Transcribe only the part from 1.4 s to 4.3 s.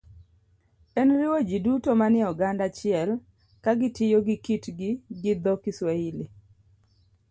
ji duto manie oganda achiel ka gitiyo